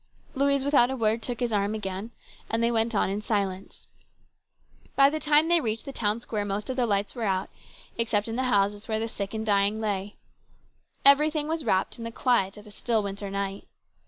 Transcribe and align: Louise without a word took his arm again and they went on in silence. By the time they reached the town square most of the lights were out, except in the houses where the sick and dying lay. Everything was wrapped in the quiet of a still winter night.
Louise 0.33 0.65
without 0.65 0.89
a 0.89 0.95
word 0.95 1.21
took 1.21 1.39
his 1.41 1.51
arm 1.51 1.75
again 1.75 2.09
and 2.49 2.63
they 2.63 2.71
went 2.71 2.95
on 2.95 3.07
in 3.07 3.21
silence. 3.21 3.87
By 4.95 5.11
the 5.11 5.19
time 5.19 5.47
they 5.47 5.61
reached 5.61 5.85
the 5.85 5.93
town 5.93 6.19
square 6.19 6.43
most 6.43 6.71
of 6.71 6.75
the 6.75 6.87
lights 6.87 7.13
were 7.13 7.21
out, 7.21 7.51
except 7.99 8.27
in 8.27 8.35
the 8.35 8.45
houses 8.45 8.87
where 8.87 8.97
the 8.99 9.07
sick 9.07 9.35
and 9.35 9.45
dying 9.45 9.79
lay. 9.79 10.15
Everything 11.05 11.47
was 11.47 11.63
wrapped 11.63 11.99
in 11.99 12.03
the 12.03 12.11
quiet 12.11 12.57
of 12.57 12.65
a 12.65 12.71
still 12.71 13.03
winter 13.03 13.29
night. 13.29 13.67